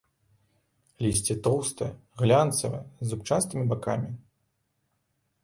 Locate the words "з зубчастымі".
2.81-3.63